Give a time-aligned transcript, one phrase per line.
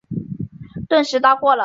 [0.89, 1.59] 顿时到货了